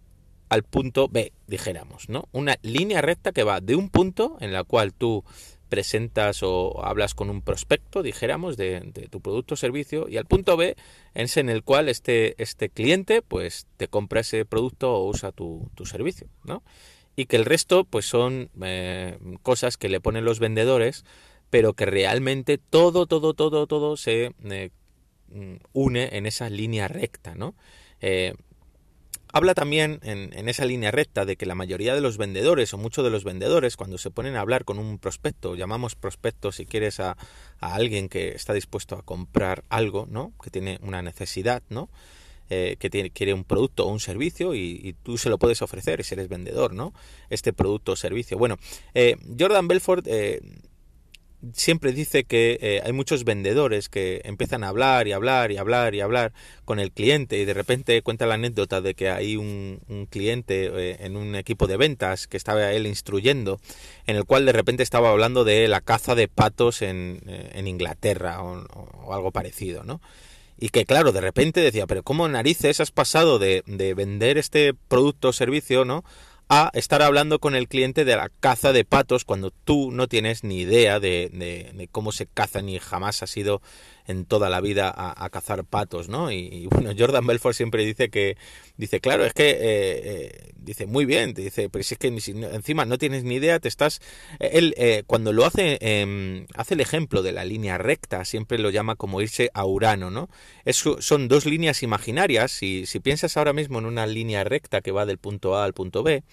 al 0.51 0.63
punto 0.63 1.07
B, 1.07 1.31
dijéramos, 1.47 2.09
¿no? 2.09 2.27
Una 2.33 2.57
línea 2.61 3.01
recta 3.01 3.31
que 3.31 3.45
va 3.45 3.61
de 3.61 3.77
un 3.77 3.87
punto 3.89 4.35
en 4.41 4.51
la 4.51 4.65
cual 4.65 4.93
tú 4.93 5.23
presentas 5.69 6.43
o 6.43 6.83
hablas 6.83 7.15
con 7.15 7.29
un 7.29 7.41
prospecto, 7.41 8.03
dijéramos, 8.03 8.57
de, 8.57 8.81
tu 9.09 9.21
producto 9.21 9.53
o 9.53 9.57
servicio, 9.57 10.09
y 10.09 10.17
al 10.17 10.25
punto 10.25 10.57
B 10.57 10.75
es 11.13 11.37
en 11.37 11.47
el 11.47 11.63
cual 11.63 11.87
este, 11.87 12.35
este 12.43 12.67
cliente 12.67 13.21
pues 13.21 13.65
te 13.77 13.87
compra 13.87 14.19
ese 14.19 14.43
producto 14.43 14.93
o 14.93 15.07
usa 15.07 15.31
tu, 15.31 15.71
servicio, 15.85 16.27
¿no? 16.43 16.63
Y 17.15 17.27
que 17.27 17.37
el 17.37 17.45
resto 17.45 17.85
pues 17.85 18.05
son 18.05 18.49
eh, 18.61 19.19
cosas 19.43 19.77
que 19.77 19.87
le 19.87 20.01
ponen 20.01 20.25
los 20.25 20.39
vendedores, 20.39 21.05
pero 21.49 21.75
que 21.75 21.85
realmente 21.85 22.57
todo, 22.57 23.05
todo, 23.05 23.33
todo, 23.33 23.67
todo 23.67 23.95
se 23.95 24.35
eh, 24.49 24.71
une 25.71 26.09
en 26.17 26.25
esa 26.25 26.49
línea 26.49 26.89
recta, 26.89 27.35
¿no? 27.35 27.55
Eh, 28.01 28.33
Habla 29.33 29.53
también 29.53 29.99
en, 30.03 30.49
esa 30.49 30.65
línea 30.65 30.91
recta 30.91 31.25
de 31.25 31.37
que 31.37 31.45
la 31.45 31.55
mayoría 31.55 31.95
de 31.95 32.01
los 32.01 32.17
vendedores 32.17 32.73
o 32.73 32.77
muchos 32.77 33.03
de 33.03 33.09
los 33.09 33.23
vendedores 33.23 33.77
cuando 33.77 33.97
se 33.97 34.11
ponen 34.11 34.35
a 34.35 34.41
hablar 34.41 34.65
con 34.65 34.77
un 34.77 34.99
prospecto, 34.99 35.55
llamamos 35.55 35.95
prospecto 35.95 36.51
si 36.51 36.65
quieres 36.65 36.99
a, 36.99 37.17
alguien 37.59 38.09
que 38.09 38.29
está 38.29 38.53
dispuesto 38.53 38.95
a 38.95 39.03
comprar 39.03 39.63
algo, 39.69 40.07
¿no? 40.09 40.33
Que 40.43 40.49
tiene 40.49 40.79
una 40.81 41.01
necesidad, 41.01 41.63
¿no? 41.69 41.89
Eh, 42.49 42.75
que 42.79 42.89
tiene, 42.89 43.11
quiere 43.11 43.33
un 43.33 43.45
producto 43.45 43.85
o 43.85 43.91
un 43.91 44.01
servicio 44.01 44.53
y, 44.53 44.93
tú 45.03 45.17
se 45.17 45.29
lo 45.29 45.37
puedes 45.37 45.61
ofrecer 45.61 46.03
si 46.03 46.15
eres 46.15 46.27
vendedor, 46.27 46.73
¿no? 46.73 46.93
Este 47.29 47.53
producto 47.53 47.93
o 47.93 47.95
servicio. 47.95 48.37
Bueno, 48.37 48.57
eh, 48.93 49.15
Jordan 49.39 49.69
Belfort 49.69 50.05
eh, 50.07 50.41
siempre 51.53 51.91
dice 51.91 52.23
que 52.23 52.57
eh, 52.61 52.81
hay 52.83 52.93
muchos 52.93 53.23
vendedores 53.23 53.89
que 53.89 54.21
empiezan 54.25 54.63
a 54.63 54.69
hablar 54.69 55.07
y 55.07 55.11
hablar 55.11 55.51
y 55.51 55.57
hablar 55.57 55.95
y 55.95 56.01
hablar 56.01 56.33
con 56.65 56.79
el 56.79 56.91
cliente 56.91 57.37
y 57.39 57.45
de 57.45 57.53
repente 57.53 58.01
cuenta 58.01 58.25
la 58.25 58.35
anécdota 58.35 58.81
de 58.81 58.93
que 58.93 59.09
hay 59.09 59.35
un, 59.37 59.79
cliente 60.09 60.71
eh, 60.73 60.97
en 61.01 61.15
un 61.17 61.35
equipo 61.35 61.67
de 61.67 61.77
ventas 61.77 62.27
que 62.27 62.37
estaba 62.37 62.71
él 62.71 62.87
instruyendo 62.87 63.59
en 64.05 64.15
el 64.15 64.25
cual 64.25 64.45
de 64.45 64.51
repente 64.51 64.83
estaba 64.83 65.09
hablando 65.09 65.43
de 65.43 65.67
la 65.67 65.81
caza 65.81 66.15
de 66.15 66.27
patos 66.27 66.81
en, 66.81 67.21
eh, 67.27 67.51
en 67.53 67.67
Inglaterra 67.67 68.41
o, 68.43 69.13
algo 69.13 69.31
parecido, 69.31 69.83
¿no? 69.83 69.99
Y 70.57 70.69
que 70.69 70.85
claro, 70.85 71.11
de 71.11 71.21
repente 71.21 71.59
decía, 71.59 71.87
pero 71.87 72.03
¿cómo 72.03 72.27
narices 72.27 72.79
has 72.79 72.91
pasado 72.91 73.39
de, 73.39 73.63
de 73.65 73.95
vender 73.95 74.37
este 74.37 74.73
producto 74.73 75.29
o 75.29 75.33
servicio, 75.33 75.85
¿no? 75.85 76.03
A 76.53 76.69
estar 76.73 77.01
hablando 77.01 77.39
con 77.39 77.55
el 77.55 77.69
cliente 77.69 78.03
de 78.03 78.17
la 78.17 78.27
caza 78.41 78.73
de 78.73 78.83
patos 78.83 79.23
cuando 79.23 79.51
tú 79.51 79.89
no 79.89 80.09
tienes 80.09 80.43
ni 80.43 80.59
idea 80.59 80.99
de, 80.99 81.87
cómo 81.93 82.11
se 82.11 82.27
caza 82.27 82.61
ni 82.61 82.77
jamás 82.77 83.23
ha 83.23 83.27
sido 83.27 83.61
en 84.05 84.25
toda 84.25 84.49
la 84.49 84.59
vida 84.59 84.93
a, 84.93 85.29
cazar 85.29 85.63
patos, 85.63 86.09
¿no? 86.09 86.29
Y, 86.29 86.67
bueno, 86.69 86.91
Jordan 86.97 87.25
Belfort 87.25 87.55
siempre 87.55 87.85
dice 87.85 88.09
que, 88.09 88.35
dice, 88.75 88.99
claro, 88.99 89.23
es 89.25 89.31
que, 89.31 89.51
eh, 89.51 89.59
eh, 89.61 90.51
dice, 90.57 90.87
muy 90.87 91.05
bien, 91.05 91.33
te 91.33 91.41
dice, 91.41 91.69
pero 91.69 91.83
si 91.83 91.93
es 91.93 91.97
que 91.99 92.07
encima 92.07 92.83
no 92.83 92.97
tienes 92.97 93.23
ni 93.23 93.35
idea, 93.35 93.59
te 93.59 93.69
estás, 93.69 94.01
él 94.39 94.73
eh, 94.75 95.03
cuando 95.07 95.31
lo 95.31 95.45
hace, 95.45 95.77
em, 95.79 96.47
hace 96.55 96.73
el 96.73 96.81
ejemplo 96.81 97.21
de 97.21 97.31
la 97.31 97.45
línea 97.45 97.77
recta, 97.77 98.25
siempre 98.25 98.57
lo 98.57 98.71
llama 98.71 98.95
como 98.95 99.21
irse 99.21 99.51
a 99.53 99.65
Urano, 99.65 100.11
¿no? 100.11 100.29
son 100.73 101.29
dos 101.29 101.45
líneas 101.45 101.81
imaginarias, 101.81 102.61
y 102.61 102.85
si 102.87 102.99
piensas 102.99 103.37
ahora 103.37 103.53
mismo 103.53 103.79
en 103.79 103.85
una 103.85 104.05
línea 104.05 104.43
recta 104.43 104.81
que 104.81 104.91
va 104.91 105.05
del 105.05 105.17
punto 105.17 105.55
A 105.55 105.63
al 105.63 105.73
punto 105.73 106.03
B, 106.03 106.23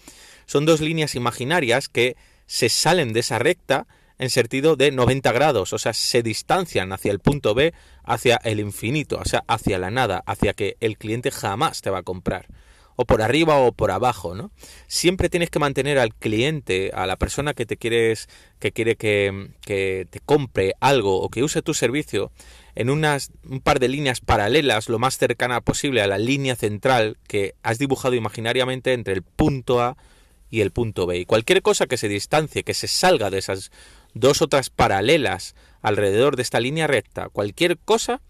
son 0.49 0.65
dos 0.65 0.81
líneas 0.81 1.15
imaginarias 1.15 1.89
que 1.89 2.17
se 2.47 2.71
salen 2.71 3.13
de 3.13 3.21
esa 3.21 3.39
recta, 3.39 3.87
en 4.19 4.31
sentido 4.31 4.75
de 4.75 4.91
90 4.91 5.31
grados, 5.31 5.73
o 5.73 5.79
sea, 5.79 5.93
se 5.93 6.23
distancian 6.23 6.93
hacia 6.93 7.13
el 7.13 7.21
punto 7.21 7.55
B, 7.55 7.73
hacia 8.03 8.37
el 8.43 8.59
infinito, 8.59 9.21
o 9.21 9.25
sea, 9.25 9.45
hacia 9.47 9.79
la 9.79 9.91
nada, 9.91 10.25
hacia 10.27 10.55
que 10.55 10.77
el 10.81 10.97
cliente 10.97 11.31
jamás 11.31 11.83
te 11.83 11.91
va 11.91 11.99
a 11.99 12.03
comprar. 12.03 12.47
o 13.01 13.05
por 13.05 13.23
arriba 13.23 13.59
o 13.59 13.71
por 13.71 13.93
abajo, 13.93 14.35
¿no? 14.35 14.51
Siempre 14.89 15.29
tienes 15.29 15.51
que 15.51 15.61
mantener 15.61 16.01
al 16.01 16.17
cliente, 16.17 16.91
a 16.93 17.07
la 17.07 17.17
persona 17.17 17.55
que 17.55 17.65
te 17.65 17.77
quieres, 17.77 18.29
que 18.59 18.73
quiere 18.73 18.97
que, 18.97 19.51
que 19.61 20.09
te 20.11 20.19
compre 20.19 20.75
algo 20.81 21.21
o 21.21 21.29
que 21.29 21.45
use 21.45 21.63
tu 21.63 21.75
servicio, 21.75 22.33
en 22.75 22.91
unas, 22.91 23.31
un 23.45 23.61
par 23.61 23.79
de 23.79 23.87
líneas 23.87 24.21
paralelas, 24.21 24.89
lo 24.89 24.99
más 24.99 25.17
cercana 25.17 25.61
posible 25.61 26.03
a 26.03 26.09
la 26.09 26.19
línea 26.19 26.57
central 26.57 27.19
que 27.29 27.55
has 27.63 27.79
dibujado 27.79 28.17
imaginariamente 28.17 28.95
entre 28.95 29.15
el 29.15 29.23
punto 29.23 29.81
A 29.81 29.97
y 30.51 30.61
el 30.61 30.71
punto 30.71 31.07
B. 31.07 31.19
Y 31.19 31.25
cualquier 31.25 31.63
cosa 31.63 31.87
que 31.87 31.97
se 31.97 32.09
distancie, 32.09 32.63
que 32.63 32.75
se 32.75 32.89
salga 32.89 33.31
de 33.31 33.39
esas 33.39 33.71
dos 34.15 34.43
otras 34.43 34.71
paralelas 34.71 35.55
alrededor 35.83 36.37
de 36.37 36.43
esta 36.43 36.61
línea 36.61 36.87
recta, 36.87 37.29
cualquier 37.29 37.79
cosa 37.79 38.21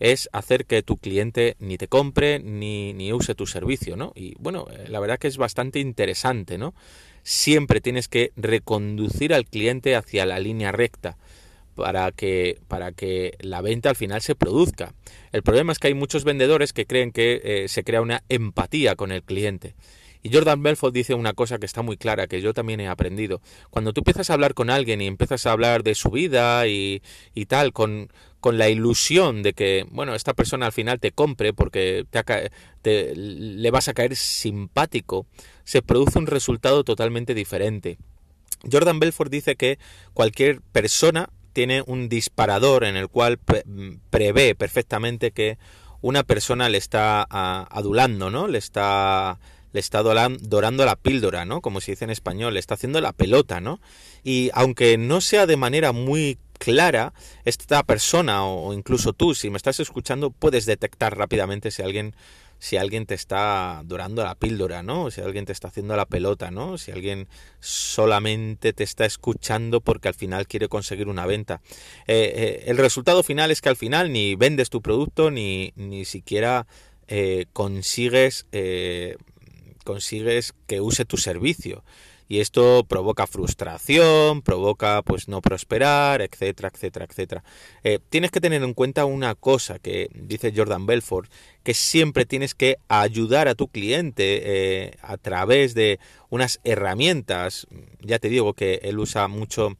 es 0.00 0.28
hacer 0.32 0.64
que 0.64 0.82
tu 0.82 0.96
cliente 0.96 1.56
ni 1.58 1.76
te 1.76 1.88
compre 1.88 2.38
ni, 2.38 2.92
ni 2.92 3.12
use 3.12 3.34
tu 3.34 3.46
servicio, 3.46 3.96
¿no? 3.96 4.12
Y 4.14 4.34
bueno, 4.38 4.66
eh, 4.70 4.86
la 4.88 5.00
verdad 5.00 5.18
que 5.18 5.28
es 5.28 5.36
bastante 5.36 5.80
interesante, 5.80 6.56
¿no? 6.56 6.74
Siempre 7.24 7.80
tienes 7.80 8.08
que 8.08 8.32
reconducir 8.36 9.34
al 9.34 9.44
cliente 9.44 9.96
hacia 9.96 10.24
la 10.24 10.38
línea 10.38 10.72
recta 10.72 11.16
para 11.74 12.10
que, 12.12 12.58
para 12.68 12.92
que 12.92 13.36
la 13.40 13.60
venta 13.60 13.90
al 13.90 13.96
final 13.96 14.20
se 14.20 14.34
produzca. 14.34 14.94
El 15.32 15.42
problema 15.42 15.72
es 15.72 15.78
que 15.78 15.88
hay 15.88 15.94
muchos 15.94 16.24
vendedores 16.24 16.72
que 16.72 16.86
creen 16.86 17.12
que 17.12 17.40
eh, 17.44 17.68
se 17.68 17.84
crea 17.84 18.00
una 18.00 18.22
empatía 18.28 18.96
con 18.96 19.12
el 19.12 19.22
cliente. 19.22 19.74
Y 20.22 20.32
Jordan 20.32 20.62
Belfort 20.62 20.94
dice 20.94 21.14
una 21.14 21.32
cosa 21.32 21.58
que 21.58 21.66
está 21.66 21.82
muy 21.82 21.96
clara, 21.96 22.26
que 22.26 22.40
yo 22.40 22.52
también 22.54 22.80
he 22.80 22.88
aprendido. 22.88 23.40
Cuando 23.70 23.92
tú 23.92 24.00
empiezas 24.00 24.30
a 24.30 24.34
hablar 24.34 24.54
con 24.54 24.70
alguien 24.70 25.00
y 25.00 25.06
empiezas 25.06 25.46
a 25.46 25.52
hablar 25.52 25.82
de 25.82 25.94
su 25.94 26.10
vida 26.10 26.66
y, 26.66 27.02
y 27.34 27.46
tal, 27.46 27.72
con, 27.72 28.10
con 28.40 28.58
la 28.58 28.68
ilusión 28.68 29.42
de 29.42 29.52
que, 29.52 29.86
bueno, 29.90 30.14
esta 30.14 30.34
persona 30.34 30.66
al 30.66 30.72
final 30.72 31.00
te 31.00 31.12
compre 31.12 31.52
porque 31.52 32.06
te, 32.82 33.14
le 33.14 33.70
vas 33.70 33.88
a 33.88 33.94
caer 33.94 34.16
simpático, 34.16 35.26
se 35.64 35.82
produce 35.82 36.18
un 36.18 36.26
resultado 36.26 36.84
totalmente 36.84 37.34
diferente. 37.34 37.98
Jordan 38.70 39.00
Belfort 39.00 39.30
dice 39.30 39.56
que 39.56 39.78
cualquier 40.14 40.60
persona 40.60 41.30
tiene 41.52 41.82
un 41.86 42.08
disparador 42.08 42.84
en 42.84 42.96
el 42.96 43.08
cual 43.08 43.38
prevé 44.10 44.54
perfectamente 44.54 45.32
que 45.32 45.58
una 46.00 46.22
persona 46.22 46.68
le 46.68 46.78
está 46.78 47.26
adulando, 47.30 48.30
¿no? 48.30 48.46
Le 48.46 48.58
está 48.58 49.40
le 49.72 49.80
está 49.80 50.02
dorando 50.02 50.84
la 50.84 50.96
píldora, 50.96 51.44
¿no? 51.44 51.60
Como 51.60 51.80
se 51.80 51.92
dice 51.92 52.04
en 52.04 52.10
español, 52.10 52.54
le 52.54 52.60
está 52.60 52.74
haciendo 52.74 53.00
la 53.00 53.12
pelota, 53.12 53.60
¿no? 53.60 53.80
Y 54.24 54.50
aunque 54.54 54.98
no 54.98 55.20
sea 55.20 55.46
de 55.46 55.56
manera 55.56 55.92
muy 55.92 56.38
clara, 56.58 57.12
esta 57.44 57.82
persona 57.84 58.44
o 58.44 58.72
incluso 58.72 59.12
tú, 59.12 59.34
si 59.34 59.50
me 59.50 59.56
estás 59.56 59.80
escuchando, 59.80 60.30
puedes 60.30 60.66
detectar 60.66 61.16
rápidamente 61.16 61.70
si 61.70 61.82
alguien 61.82 62.14
si 62.58 62.76
alguien 62.76 63.06
te 63.06 63.14
está 63.14 63.82
dorando 63.84 64.24
la 64.24 64.34
píldora, 64.34 64.82
¿no? 64.82 65.10
Si 65.10 65.20
alguien 65.20 65.44
te 65.44 65.52
está 65.52 65.68
haciendo 65.68 65.96
la 65.96 66.06
pelota, 66.06 66.50
¿no? 66.50 66.76
Si 66.76 66.90
alguien 66.90 67.28
solamente 67.60 68.72
te 68.72 68.84
está 68.84 69.04
escuchando 69.04 69.80
porque 69.80 70.08
al 70.08 70.14
final 70.14 70.46
quiere 70.46 70.68
conseguir 70.68 71.08
una 71.08 71.26
venta. 71.26 71.60
Eh, 72.06 72.32
eh, 72.34 72.64
el 72.66 72.78
resultado 72.78 73.22
final 73.22 73.50
es 73.50 73.60
que 73.60 73.68
al 73.68 73.76
final 73.76 74.12
ni 74.12 74.34
vendes 74.34 74.70
tu 74.70 74.82
producto 74.82 75.30
ni, 75.30 75.72
ni 75.76 76.04
siquiera 76.04 76.66
eh, 77.06 77.46
consigues, 77.52 78.46
consigues 79.88 80.52
que 80.66 80.82
use 80.82 81.06
tu 81.06 81.16
servicio 81.16 81.82
y 82.28 82.40
esto 82.40 82.84
provoca 82.86 83.26
frustración, 83.26 84.42
provoca 84.42 85.00
pues 85.00 85.28
no 85.28 85.40
prosperar, 85.40 86.20
etcétera, 86.20 86.70
etcétera, 86.74 87.06
etcétera. 87.06 87.44
Eh, 87.84 88.00
tienes 88.10 88.30
que 88.30 88.42
tener 88.42 88.62
en 88.62 88.74
cuenta 88.74 89.06
una 89.06 89.34
cosa 89.34 89.78
que 89.78 90.10
dice 90.12 90.52
Jordan 90.54 90.84
Belfort, 90.84 91.30
que 91.62 91.72
siempre 91.72 92.26
tienes 92.26 92.54
que 92.54 92.76
ayudar 92.88 93.48
a 93.48 93.54
tu 93.54 93.68
cliente 93.68 94.42
eh, 94.44 94.98
a 95.00 95.16
través 95.16 95.72
de 95.72 95.98
unas 96.28 96.60
herramientas. 96.64 97.66
Ya 98.00 98.18
te 98.18 98.28
digo 98.28 98.52
que 98.52 98.80
él 98.82 98.98
usa 98.98 99.26
mucho 99.28 99.78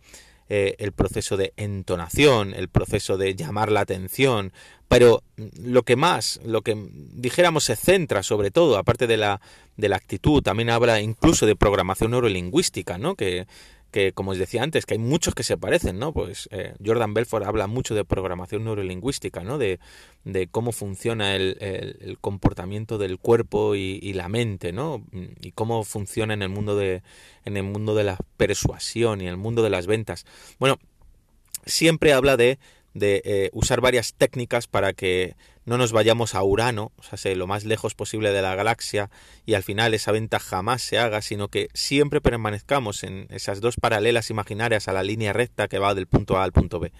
eh, 0.48 0.76
el 0.78 0.92
proceso 0.92 1.36
de 1.36 1.52
entonación, 1.56 2.54
el 2.54 2.68
proceso 2.68 3.16
de 3.16 3.34
llamar 3.34 3.70
la 3.70 3.80
atención, 3.80 4.52
pero 4.88 5.22
lo 5.60 5.82
que 5.82 5.96
más, 5.96 6.40
lo 6.44 6.62
que 6.62 6.74
dijéramos 7.12 7.64
se 7.64 7.76
centra 7.76 8.22
sobre 8.22 8.50
todo, 8.50 8.78
aparte 8.78 9.06
de 9.06 9.18
la, 9.18 9.40
de 9.76 9.88
la 9.88 9.96
actitud, 9.96 10.42
también 10.42 10.70
habla 10.70 11.00
incluso 11.00 11.44
de 11.44 11.56
programación 11.56 12.12
neurolingüística, 12.12 12.96
¿no? 12.96 13.14
Que, 13.14 13.46
que 13.90 14.12
como 14.12 14.32
os 14.32 14.38
decía 14.38 14.62
antes, 14.62 14.84
que 14.84 14.94
hay 14.94 14.98
muchos 14.98 15.34
que 15.34 15.42
se 15.42 15.56
parecen, 15.56 15.98
¿no? 15.98 16.12
Pues 16.12 16.48
eh, 16.52 16.74
Jordan 16.84 17.14
Belfort 17.14 17.46
habla 17.46 17.66
mucho 17.66 17.94
de 17.94 18.04
programación 18.04 18.64
neurolingüística, 18.64 19.42
¿no? 19.42 19.56
De, 19.58 19.80
de 20.24 20.46
cómo 20.48 20.72
funciona 20.72 21.34
el, 21.34 21.56
el, 21.60 22.18
comportamiento 22.20 22.98
del 22.98 23.18
cuerpo 23.18 23.74
y, 23.74 24.12
la 24.12 24.28
mente, 24.28 24.72
¿no? 24.72 25.04
Y 25.40 25.52
cómo 25.52 25.84
funciona 25.84 26.34
en 26.34 26.42
el 26.42 26.48
mundo 26.50 26.76
de 26.76 27.02
en 27.44 27.56
el 27.56 27.62
mundo 27.62 27.94
de 27.94 28.04
la 28.04 28.18
persuasión 28.36 29.20
y 29.20 29.24
en 29.24 29.30
el 29.30 29.36
mundo 29.36 29.62
de 29.62 29.70
las 29.70 29.86
ventas. 29.86 30.26
Bueno, 30.58 30.78
siempre 31.64 32.12
habla 32.12 32.36
de 32.36 32.58
de 32.94 33.22
eh, 33.24 33.50
usar 33.52 33.80
varias 33.80 34.14
técnicas 34.14 34.66
para 34.66 34.92
que 34.92 35.36
no 35.68 35.76
nos 35.76 35.92
vayamos 35.92 36.34
a 36.34 36.42
Urano, 36.42 36.92
o 36.96 37.16
sea, 37.16 37.34
lo 37.34 37.46
más 37.46 37.64
lejos 37.64 37.94
posible 37.94 38.32
de 38.32 38.40
la 38.40 38.54
galaxia 38.54 39.10
y 39.44 39.52
al 39.52 39.62
final 39.62 39.92
esa 39.92 40.12
venta 40.12 40.38
jamás 40.38 40.80
se 40.80 40.98
haga, 40.98 41.20
sino 41.20 41.48
que 41.48 41.68
siempre 41.74 42.22
permanezcamos 42.22 43.04
en 43.04 43.26
esas 43.30 43.60
dos 43.60 43.76
paralelas 43.76 44.30
imaginarias 44.30 44.88
a 44.88 44.94
la 44.94 45.02
línea 45.02 45.34
recta 45.34 45.68
que 45.68 45.78
va 45.78 45.94
del 45.94 46.06
punto 46.06 46.38
A 46.38 46.44
al 46.44 46.52
punto 46.52 46.80
B. 46.80 46.90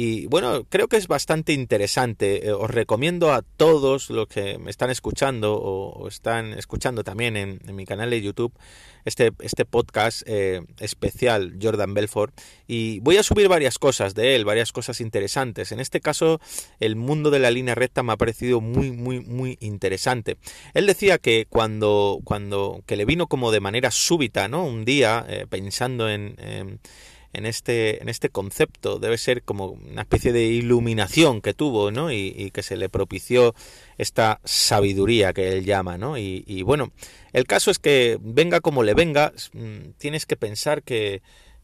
Y 0.00 0.26
bueno, 0.26 0.62
creo 0.68 0.86
que 0.86 0.96
es 0.96 1.08
bastante 1.08 1.52
interesante. 1.52 2.46
Eh, 2.46 2.52
os 2.52 2.70
recomiendo 2.70 3.32
a 3.32 3.42
todos 3.42 4.10
los 4.10 4.28
que 4.28 4.56
me 4.56 4.70
están 4.70 4.90
escuchando 4.90 5.56
o, 5.60 6.06
están 6.06 6.52
escuchando 6.52 7.02
también 7.02 7.36
en, 7.36 7.58
mi 7.74 7.84
canal 7.84 8.10
de 8.10 8.22
YouTube 8.22 8.52
este, 9.04 9.32
este 9.40 9.64
podcast 9.64 10.22
eh, 10.26 10.60
especial 10.78 11.58
Jordan 11.60 11.94
Belfort. 11.94 12.32
Y 12.68 13.00
voy 13.00 13.16
a 13.16 13.24
subir 13.24 13.48
varias 13.48 13.80
cosas 13.80 14.14
de 14.14 14.36
él, 14.36 14.44
varias 14.44 14.70
cosas 14.70 15.00
interesantes. 15.00 15.72
En 15.72 15.80
este 15.80 16.00
caso, 16.00 16.40
el 16.78 16.94
mundo 16.94 17.32
de 17.32 17.40
la 17.40 17.50
línea 17.50 17.74
recta 17.74 18.04
me 18.04 18.12
ha 18.12 18.16
parecido 18.16 18.60
muy, 18.60 18.92
muy, 18.92 19.18
muy 19.18 19.58
interesante. 19.58 20.36
Él 20.74 20.86
decía 20.86 21.18
que 21.18 21.48
cuando, 21.50 22.20
cuando 22.22 22.84
que 22.86 22.94
le 22.94 23.04
vino 23.04 23.26
como 23.26 23.50
de 23.50 23.58
manera 23.58 23.90
súbita, 23.90 24.46
¿no? 24.46 24.64
Un 24.64 24.84
día, 24.84 25.26
eh, 25.28 25.46
pensando 25.50 26.08
en 26.08 26.36
en 26.38 26.78
este, 27.32 28.02
en 28.02 28.08
este 28.08 28.28
concepto. 28.28 28.98
Debe 28.98 29.18
ser 29.18 29.42
como 29.42 29.66
una 29.66 30.02
especie 30.02 30.32
de 30.32 30.44
iluminación 30.44 31.40
que 31.40 31.54
tuvo, 31.54 31.90
¿no? 31.90 32.10
Y, 32.12 32.50
que 32.52 32.62
se 32.62 32.76
le 32.76 32.88
propició 32.88 33.54
esta 33.98 34.40
sabiduría 34.44 35.32
que 35.32 35.52
él 35.52 35.64
llama, 35.64 35.98
¿no? 35.98 36.18
Y, 36.18 36.44
y, 36.46 36.62
bueno, 36.62 36.92
el 37.32 37.44
caso 37.44 37.70
es 37.70 37.78
que 37.78 38.18
venga 38.20 38.60
como 38.60 38.82
le 38.82 38.94
venga, 38.94 39.32
mm, 39.52 39.90
tienes 39.98 40.26
que 40.26 40.36
pensar 40.36 40.82
que, 40.82 41.22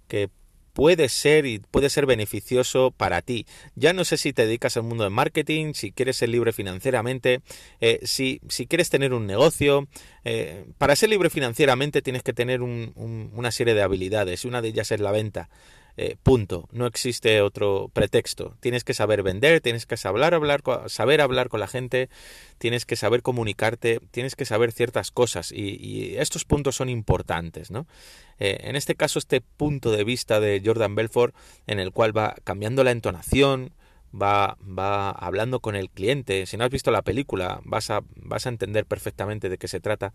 que 0.09 0.29
puede 0.75 1.09
ser 1.09 1.47
y 1.47 1.61
puede 1.61 1.89
ser 1.89 2.05
beneficioso 2.05 2.91
para 2.91 3.23
ti. 3.23 3.47
Ya 3.77 3.95
no 3.95 4.05
sé 4.05 4.19
si 4.19 4.35
te 4.35 4.45
dedicas 4.45 4.77
al 4.77 4.83
mundo 4.83 5.05
del 5.05 5.13
marketing, 5.13 5.73
si 5.73 5.93
quieres 5.93 6.17
ser 6.17 6.29
libre 6.29 6.53
financieramente, 6.53 7.41
eh, 7.81 8.01
si, 8.03 8.41
si, 8.49 8.67
quieres 8.67 8.91
tener 8.91 9.15
un 9.15 9.27
negocio. 9.27 9.89
Eh, 10.25 10.67
para 10.77 10.97
ser 10.97 11.09
libre 11.09 11.31
financieramente 11.31 12.03
tienes 12.03 12.23
que 12.23 12.33
tener 12.35 12.61
una 12.61 13.51
serie 13.51 13.75
de 13.75 13.83
habilidades 13.83 14.45
y 14.45 14.49
una 14.49 14.61
de 14.61 14.69
ellas 14.69 14.91
es 14.91 15.01
la 15.01 15.13
venta. 15.13 15.49
Eh, 15.97 16.17
punto. 16.23 16.69
No 16.73 16.87
existe 16.87 17.41
otro 17.41 17.89
pretexto. 17.93 18.57
Tienes 18.61 18.83
que 18.83 18.95
saber 18.95 19.23
vender, 19.23 19.61
tienes 19.61 19.87
que 19.87 19.97
saber 19.97 20.35
hablar, 20.35 20.63
saber 20.87 21.21
hablar 21.21 21.49
con 21.49 21.61
la 21.61 21.69
gente, 21.69 22.09
tienes 22.59 22.85
que 22.85 22.97
saber 22.97 23.23
comunicarte, 23.23 24.01
tienes 24.11 24.35
que 24.35 24.45
saber 24.45 24.73
ciertas 24.73 25.13
cosas 25.13 25.53
y, 25.53 26.17
estos 26.17 26.45
puntos 26.45 26.77
son 26.77 26.89
importantes, 26.89 27.71
¿no? 27.71 27.87
Eh, 28.41 28.59
en 28.63 28.75
este 28.75 28.97
caso, 28.97 29.19
este 29.19 29.41
punto 29.41 29.93
de 29.93 30.03
vista 30.03 30.41
de 30.41 30.61
Jordan 30.65 30.97
Belfort, 30.97 31.35
en 31.67 31.79
el 31.79 31.93
cual 31.93 32.17
va 32.17 32.35
cambiando 32.43 32.83
la 32.83 32.91
entonación, 32.91 33.73
va, 34.15 34.57
va 34.67 35.11
hablando 35.11 35.61
con 35.61 35.77
el 35.77 35.91
cliente. 35.91 36.47
Si 36.47 36.57
no 36.57 36.65
has 36.65 36.71
visto 36.71 36.91
la 36.91 37.03
película, 37.03 37.61
vas 37.65 37.91
a, 37.91 38.03
vas 38.17 38.47
a 38.47 38.49
entender 38.49 38.87
perfectamente 38.87 39.49
de 39.49 39.59
qué 39.59 39.69
se 39.69 39.81
trata. 39.81 40.13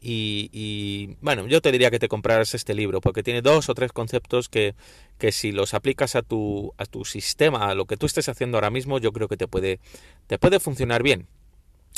Y, 0.00 0.50
y, 0.52 1.16
bueno, 1.20 1.46
yo 1.46 1.60
te 1.60 1.72
diría 1.72 1.90
que 1.90 1.98
te 1.98 2.08
compraras 2.08 2.54
este 2.54 2.74
libro, 2.74 3.00
porque 3.00 3.22
tiene 3.22 3.42
dos 3.42 3.68
o 3.68 3.74
tres 3.74 3.92
conceptos 3.92 4.48
que, 4.48 4.74
que 5.18 5.32
si 5.32 5.52
los 5.52 5.74
aplicas 5.74 6.16
a 6.16 6.22
tu, 6.22 6.72
a 6.78 6.86
tu 6.86 7.04
sistema, 7.04 7.70
a 7.70 7.74
lo 7.74 7.86
que 7.86 7.96
tú 7.96 8.06
estés 8.06 8.28
haciendo 8.28 8.56
ahora 8.56 8.70
mismo, 8.70 8.98
yo 8.98 9.12
creo 9.12 9.28
que 9.28 9.36
te 9.36 9.48
puede, 9.48 9.80
te 10.26 10.38
puede 10.38 10.60
funcionar 10.60 11.02
bien. 11.02 11.26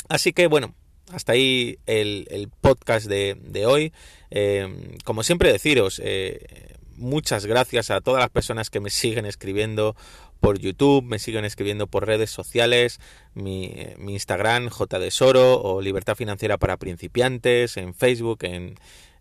Así 0.09 0.33
que 0.33 0.47
bueno, 0.47 0.75
hasta 1.11 1.33
ahí 1.33 1.79
el, 1.85 2.27
el 2.29 2.49
podcast 2.49 3.07
de, 3.07 3.37
de 3.41 3.65
hoy. 3.65 3.93
Eh, 4.29 4.97
como 5.03 5.23
siempre 5.23 5.51
deciros, 5.51 6.01
eh, 6.03 6.75
muchas 6.97 7.45
gracias 7.45 7.91
a 7.91 8.01
todas 8.01 8.19
las 8.19 8.29
personas 8.29 8.69
que 8.69 8.79
me 8.79 8.89
siguen 8.89 9.25
escribiendo 9.25 9.95
por 10.37 10.59
YouTube, 10.59 11.03
me 11.03 11.19
siguen 11.19 11.45
escribiendo 11.45 11.87
por 11.87 12.05
redes 12.05 12.29
sociales, 12.29 12.99
mi, 13.33 13.73
mi 13.97 14.13
Instagram, 14.13 14.69
JDesoro 14.69 15.61
o 15.61 15.81
Libertad 15.81 16.15
Financiera 16.15 16.57
para 16.57 16.77
Principiantes, 16.77 17.77
en 17.77 17.93
Facebook, 17.93 18.39
en, 18.43 18.75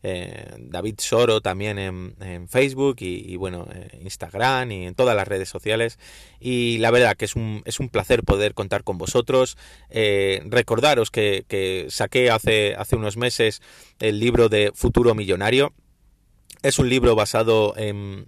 eh, 0.09 0.55
David 0.59 0.97
Soro 0.99 1.41
también 1.41 1.81
en, 1.81 2.49
Facebook 2.49 2.97
y, 3.01 3.35
bueno, 3.35 3.67
eh, 3.75 3.99
Instagram 4.03 4.71
y 4.71 4.87
en 4.87 4.95
todas 4.95 5.17
las 5.17 5.27
redes 5.27 5.49
sociales. 5.49 5.99
Y 6.39 6.79
la 6.79 6.93
verdad 6.93 7.17
que 7.17 7.25
es 7.25 7.35
un, 7.35 7.63
es 7.65 7.81
un 7.81 7.89
placer 7.89 8.23
poder 8.23 8.55
contar 8.55 8.85
con 8.85 8.99
vosotros. 8.99 9.57
Eh, 9.91 10.43
recordaros 10.45 11.11
que, 11.11 11.45
que 11.49 11.87
saqué 11.89 12.31
hace, 12.31 12.77
hace 12.77 12.95
unos 12.95 13.17
meses 13.17 13.63
el 13.99 14.21
libro 14.21 14.49
de 14.49 14.71
Futuro 14.75 15.15
Millonario 15.17 15.73
es 16.63 16.79
un 16.79 16.89
libro 16.89 17.15
basado 17.15 17.75
en, 17.77 18.27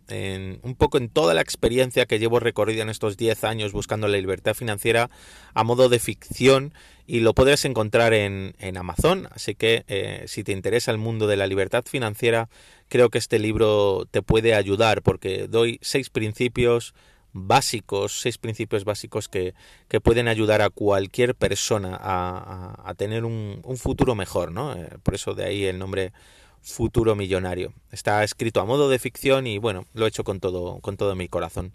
un 0.62 0.74
poco 0.76 0.98
en 0.98 1.08
toda 1.08 1.34
la 1.34 1.40
experiencia 1.40 2.06
que 2.06 2.18
llevo 2.18 2.40
recorrida 2.40 2.82
en 2.82 2.88
estos 2.88 3.16
10 3.16 3.44
años 3.44 3.72
buscando 3.72 4.08
la 4.08 4.18
libertad 4.18 4.54
financiera 4.54 5.10
a 5.54 5.64
modo 5.64 5.88
de 5.88 5.98
ficción 5.98 6.74
y 7.06 7.20
lo 7.20 7.34
podrás 7.34 7.64
encontrar 7.64 8.12
en, 8.12 8.54
Amazon. 8.76 9.28
Así 9.32 9.54
que 9.54 9.84
eh, 9.88 10.24
si 10.26 10.44
te 10.44 10.52
interesa 10.52 10.90
el 10.90 10.98
mundo 10.98 11.26
de 11.26 11.36
la 11.36 11.46
libertad 11.46 11.84
financiera, 11.86 12.48
creo 12.88 13.10
que 13.10 13.18
este 13.18 13.38
libro 13.38 14.06
te 14.10 14.22
puede 14.22 14.54
ayudar 14.54 15.02
porque 15.02 15.48
doy 15.48 15.78
seis 15.82 16.10
principios 16.10 16.94
básicos, 17.32 18.20
seis 18.20 18.38
principios 18.38 18.84
básicos 18.84 19.28
que, 19.28 19.54
pueden 20.02 20.28
ayudar 20.28 20.62
a 20.62 20.70
cualquier 20.70 21.34
persona 21.34 21.98
a, 22.00 22.94
tener 22.96 23.24
un, 23.24 23.62
futuro 23.76 24.14
mejor, 24.14 24.52
¿no? 24.52 24.74
Eh, 24.74 24.88
por 25.02 25.14
eso 25.14 25.34
de 25.34 25.44
ahí 25.44 25.64
el 25.64 25.78
nombre 25.78 26.12
futuro 26.62 27.14
millonario. 27.14 27.72
Está 27.90 28.24
escrito 28.24 28.60
a 28.60 28.64
modo 28.64 28.88
de 28.88 28.98
ficción 28.98 29.46
y 29.46 29.58
bueno, 29.58 29.86
lo 29.94 30.04
he 30.04 30.08
hecho 30.08 30.24
con 30.24 30.40
todo, 30.40 30.80
con 30.80 30.96
todo 30.96 31.14
mi 31.14 31.28
corazón. 31.28 31.72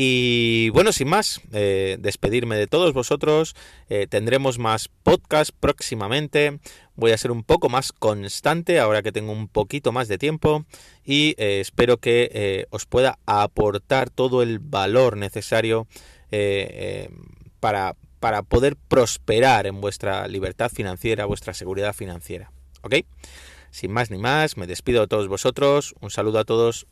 Y 0.00 0.68
bueno, 0.68 0.92
sin 0.92 1.08
más, 1.08 1.40
eh, 1.52 1.96
despedirme 1.98 2.54
de 2.54 2.68
todos 2.68 2.92
vosotros. 2.92 3.56
Eh, 3.88 4.06
tendremos 4.08 4.60
más 4.60 4.88
podcast 5.02 5.50
próximamente. 5.58 6.60
Voy 6.94 7.10
a 7.10 7.18
ser 7.18 7.32
un 7.32 7.42
poco 7.42 7.68
más 7.68 7.90
constante 7.90 8.78
ahora 8.78 9.02
que 9.02 9.10
tengo 9.10 9.32
un 9.32 9.48
poquito 9.48 9.90
más 9.90 10.06
de 10.06 10.16
tiempo. 10.16 10.64
Y 11.04 11.34
eh, 11.36 11.58
espero 11.58 11.96
que 11.96 12.68
os 12.70 12.86
pueda 12.86 13.18
aportar 13.26 14.08
todo 14.08 14.44
el 14.44 14.60
valor 14.60 15.16
necesario 15.16 15.88
para, 17.58 17.96
para 18.20 18.42
poder 18.42 18.76
prosperar 18.76 19.66
en 19.66 19.80
vuestra 19.80 20.28
libertad 20.28 20.70
financiera, 20.72 21.24
vuestra 21.24 21.54
seguridad 21.54 21.92
financiera. 21.92 22.52
¿Ok? 22.82 22.98
Sin 23.70 23.92
más 23.92 24.10
ni 24.10 24.18
más, 24.18 24.56
me 24.56 24.66
despido 24.66 25.00
de 25.02 25.08
todos 25.08 25.28
vosotros. 25.28 25.94
Un 26.00 26.10
saludo 26.10 26.38
a 26.38 26.44
todos. 26.44 26.86